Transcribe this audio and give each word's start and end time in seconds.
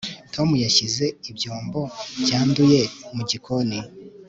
tom 0.33 0.49
yashyize 0.65 1.05
ibyombo 1.29 1.81
byanduye 2.21 2.79
mu 3.15 3.21
gikoni 3.29 3.79